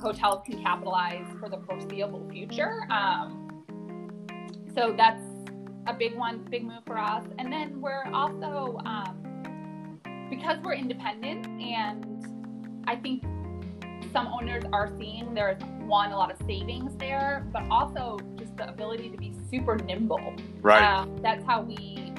hotels 0.00 0.42
can 0.46 0.62
capitalize 0.62 1.26
for 1.38 1.50
the 1.50 1.58
foreseeable 1.58 2.26
future. 2.30 2.86
Um, 2.90 3.64
so 4.74 4.94
that's 4.96 5.22
a 5.86 5.92
big 5.92 6.16
one, 6.16 6.46
big 6.50 6.64
move 6.64 6.82
for 6.86 6.98
us. 6.98 7.24
And 7.38 7.52
then 7.52 7.80
we're 7.80 8.04
also, 8.12 8.80
um, 8.86 9.23
because 10.30 10.58
we're 10.62 10.74
independent, 10.74 11.46
and 11.60 12.84
I 12.86 12.96
think 12.96 13.22
some 14.12 14.28
owners 14.28 14.64
are 14.72 14.90
seeing 14.98 15.34
there's 15.34 15.60
one 15.80 16.12
a 16.12 16.16
lot 16.16 16.30
of 16.30 16.38
savings 16.46 16.96
there, 16.96 17.46
but 17.52 17.62
also 17.70 18.18
just 18.36 18.56
the 18.56 18.68
ability 18.68 19.10
to 19.10 19.16
be 19.16 19.34
super 19.50 19.76
nimble. 19.76 20.34
Right. 20.62 20.82
Uh, 20.82 21.06
that's 21.20 21.44
how 21.44 21.62
we 21.62 22.12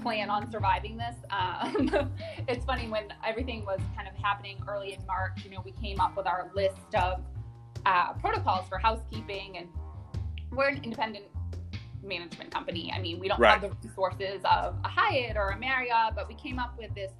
plan 0.00 0.30
on 0.30 0.50
surviving 0.50 0.96
this. 0.96 1.14
Um, 1.30 2.10
it's 2.48 2.64
funny 2.64 2.88
when 2.88 3.12
everything 3.24 3.64
was 3.64 3.80
kind 3.94 4.08
of 4.08 4.14
happening 4.14 4.58
early 4.66 4.94
in 4.94 5.06
March. 5.06 5.44
You 5.44 5.50
know, 5.50 5.62
we 5.64 5.72
came 5.72 6.00
up 6.00 6.16
with 6.16 6.26
our 6.26 6.50
list 6.54 6.94
of 6.94 7.22
uh, 7.86 8.14
protocols 8.14 8.68
for 8.68 8.78
housekeeping, 8.78 9.58
and 9.58 9.68
we're 10.50 10.68
an 10.68 10.82
independent 10.82 11.26
management 12.02 12.50
company. 12.50 12.92
I 12.94 13.00
mean, 13.00 13.18
we 13.18 13.28
don't 13.28 13.40
right. 13.40 13.60
have 13.60 13.62
the 13.62 13.88
resources 13.88 14.40
of 14.44 14.76
a 14.84 14.88
Hyatt 14.88 15.36
or 15.36 15.50
a 15.50 15.58
Marriott, 15.58 16.14
but 16.14 16.28
we 16.28 16.34
came 16.34 16.58
up 16.58 16.76
with 16.78 16.94
this 16.94 17.12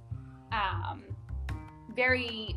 um, 0.51 1.03
very 1.95 2.55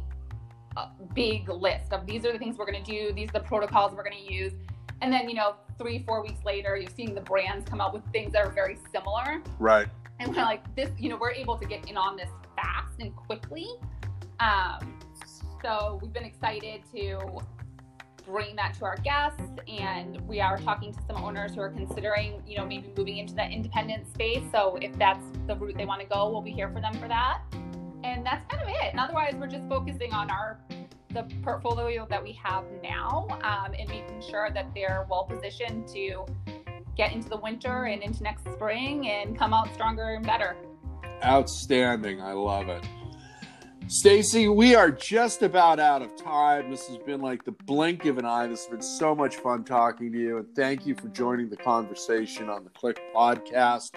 uh, 0.77 0.89
big 1.15 1.49
list 1.49 1.93
of 1.93 2.07
these 2.07 2.25
are 2.25 2.33
the 2.33 2.39
things 2.39 2.57
we're 2.57 2.71
going 2.71 2.83
to 2.83 2.91
do, 2.91 3.13
these 3.13 3.29
are 3.31 3.35
the 3.35 3.41
protocols 3.41 3.93
we're 3.95 4.05
going 4.05 4.27
to 4.27 4.33
use. 4.33 4.53
And 5.01 5.13
then, 5.13 5.29
you 5.29 5.35
know, 5.35 5.57
three, 5.79 6.03
four 6.07 6.23
weeks 6.23 6.45
later, 6.45 6.77
you're 6.77 6.91
seeing 6.91 7.15
the 7.15 7.21
brands 7.21 7.69
come 7.69 7.81
out 7.81 7.93
with 7.93 8.03
things 8.13 8.33
that 8.33 8.45
are 8.45 8.51
very 8.51 8.79
similar. 8.93 9.43
Right. 9.59 9.89
And 10.21 10.35
we're 10.35 10.43
like, 10.43 10.75
this, 10.77 10.91
you 10.99 11.09
know, 11.09 11.19
we're 11.21 11.33
able 11.33 11.59
to 11.59 11.67
get 11.67 11.89
in 11.91 11.97
on 11.97 12.17
this 12.17 12.31
fast 12.57 12.95
and 13.01 13.15
quickly. 13.15 13.69
Um, 14.41 14.99
so 15.63 15.99
we've 16.01 16.13
been 16.13 16.25
excited 16.25 16.83
to 16.95 17.19
bring 18.27 18.57
that 18.57 18.75
to 18.75 18.85
our 18.85 18.97
guests 18.99 19.43
and 19.69 20.21
we 20.27 20.41
are 20.41 20.59
talking 20.59 20.93
to 20.93 21.01
some 21.07 21.23
owners 21.23 21.55
who 21.55 21.61
are 21.61 21.71
considering 21.71 22.43
you 22.47 22.57
know 22.57 22.65
maybe 22.65 22.91
moving 22.97 23.19
into 23.19 23.35
that 23.35 23.53
independent 23.53 24.07
space 24.13 24.43
so 24.53 24.77
if 24.81 24.97
that's 24.99 25.25
the 25.47 25.57
route 25.57 25.77
they 25.77 25.85
want 25.85 26.01
to 26.01 26.07
go 26.07 26.31
we'll 26.31 26.41
be 26.41 26.51
here 26.51 26.71
for 26.71 26.81
them 26.81 26.95
for 26.95 27.09
that 27.09 27.43
and 28.05 28.25
that's 28.25 28.45
kind 28.47 28.63
of 28.63 28.69
it. 28.69 28.91
And 28.91 29.01
otherwise, 29.01 29.35
we're 29.35 29.49
just 29.49 29.67
focusing 29.69 30.13
on 30.13 30.31
our 30.31 30.61
the 31.11 31.23
portfolio 31.43 32.07
that 32.11 32.23
we 32.23 32.33
have 32.33 32.65
now 32.83 33.29
um, 33.45 33.73
and 33.79 33.89
making 33.89 34.21
sure 34.21 34.51
that 34.53 34.67
they're 34.75 35.07
well 35.09 35.23
positioned 35.23 35.87
to 35.87 36.27
get 36.97 37.13
into 37.13 37.29
the 37.29 37.37
winter 37.37 37.85
and 37.85 38.03
into 38.03 38.25
next 38.25 38.43
spring 38.53 39.09
and 39.09 39.39
come 39.39 39.55
out 39.55 39.73
stronger 39.73 40.15
and 40.15 40.27
better. 40.27 40.57
Outstanding. 41.25 42.21
I 42.21 42.33
love 42.33 42.69
it. 42.69 42.85
Stacy, 43.87 44.49
we 44.49 44.75
are 44.75 44.91
just 44.91 45.43
about 45.43 45.79
out 45.79 46.01
of 46.01 46.17
time. 46.17 46.71
This 46.71 46.89
has 46.89 46.97
been 46.99 47.21
like 47.21 47.45
the 47.45 47.53
blink 47.53 48.07
of 48.07 48.17
an 48.17 48.25
eye. 48.25 48.47
This 48.47 48.65
has 48.65 48.71
been 48.71 48.83
so 48.83 49.15
much 49.15 49.37
fun 49.37 49.63
talking 49.63 50.11
to 50.11 50.19
you. 50.19 50.39
And 50.39 50.47
thank 50.57 50.87
you 50.87 50.95
for 50.95 51.09
joining 51.09 51.51
the 51.51 51.57
conversation 51.57 52.49
on 52.49 52.65
the 52.65 52.71
CLIC 52.71 52.99
podcast. 53.15 53.91